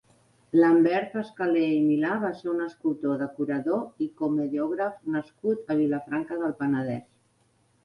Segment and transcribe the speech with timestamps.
[0.59, 6.59] Lambert Escaler i Milà va ser un escultor, decorador i comediògraf nascut a Vilafranca del
[6.65, 7.09] Penedès.